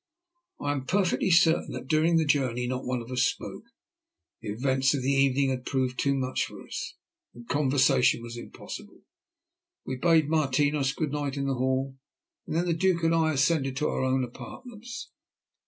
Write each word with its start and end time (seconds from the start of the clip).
I 0.59 0.71
am 0.71 0.87
perfectly 0.87 1.29
certain 1.29 1.73
that 1.73 1.85
during 1.87 2.17
the 2.17 2.25
journey 2.25 2.65
not 2.65 2.83
one 2.85 3.03
of 3.03 3.11
us 3.11 3.21
spoke. 3.21 3.65
The 4.41 4.49
events 4.49 4.95
of 4.95 5.03
the 5.03 5.11
evening 5.11 5.51
had 5.51 5.63
proved 5.63 5.99
too 5.99 6.15
much 6.15 6.43
for 6.47 6.63
us, 6.65 6.95
and 7.35 7.47
conversation 7.47 8.23
was 8.23 8.35
impossible. 8.35 9.03
We 9.85 9.97
bade 9.97 10.27
Martinos 10.27 10.93
"good 10.93 11.11
night" 11.11 11.37
in 11.37 11.45
the 11.45 11.53
hall, 11.53 11.97
and 12.47 12.55
then 12.55 12.65
the 12.65 12.73
Duke 12.73 13.03
and 13.03 13.13
I 13.13 13.33
ascended 13.33 13.77
to 13.77 13.89
our 13.89 14.01
own 14.03 14.23
apartments. 14.23 15.07